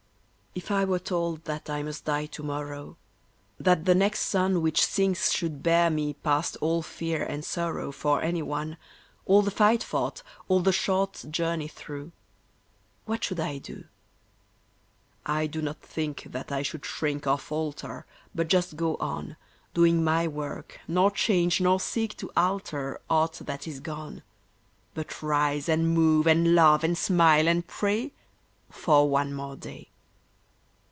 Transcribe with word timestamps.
If 0.53 0.69
I 0.69 0.83
were 0.83 0.99
told 0.99 1.45
that 1.45 1.69
I 1.69 1.81
must 1.81 2.03
die 2.03 2.25
to 2.25 2.43
morrow, 2.43 2.97
That 3.57 3.85
the 3.85 3.95
next 3.95 4.23
sun 4.25 4.61
Which 4.61 4.85
sinks 4.85 5.31
should 5.31 5.63
bear 5.63 5.89
me 5.89 6.13
past 6.13 6.57
all 6.59 6.81
fear 6.81 7.23
and 7.23 7.45
sorrow 7.45 7.89
For 7.93 8.21
any 8.21 8.41
one, 8.41 8.75
All 9.25 9.41
the 9.43 9.49
fight 9.49 9.81
fought, 9.81 10.23
all 10.49 10.59
the 10.59 10.73
short 10.73 11.23
journey 11.31 11.69
through: 11.69 12.11
What 13.05 13.23
should 13.23 13.39
I 13.39 13.59
do? 13.59 13.85
I 15.25 15.47
do 15.47 15.61
not 15.61 15.79
think 15.81 16.23
that 16.29 16.51
I 16.51 16.63
should 16.63 16.85
shrink 16.85 17.25
or 17.25 17.37
falter, 17.37 18.05
But 18.35 18.49
just 18.49 18.75
go 18.75 18.97
on, 18.97 19.37
Doing 19.73 20.03
my 20.03 20.27
work, 20.27 20.81
nor 20.85 21.11
change, 21.11 21.61
nor 21.61 21.79
seek 21.79 22.17
to 22.17 22.29
alter 22.35 22.99
Aught 23.09 23.39
that 23.45 23.67
is 23.69 23.79
gone; 23.79 24.21
But 24.95 25.23
rise 25.23 25.69
and 25.69 25.93
move 25.95 26.27
and 26.27 26.53
love 26.55 26.83
and 26.83 26.97
smile 26.97 27.47
and 27.47 27.65
pray 27.65 28.11
For 28.69 29.09
one 29.09 29.33
more 29.33 29.55
day. 29.55 29.87